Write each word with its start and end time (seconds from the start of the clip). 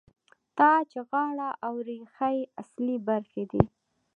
تاج، 0.57 0.89
غاړه 1.09 1.49
او 1.65 1.73
ریښه 1.87 2.29
یې 2.37 2.43
اصلي 2.61 2.97
برخې 3.07 3.43
دي. 3.51 3.63